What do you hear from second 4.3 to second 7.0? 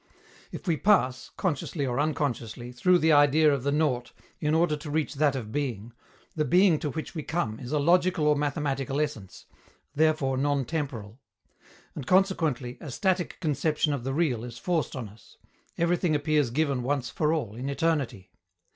in order to reach that of being, the being to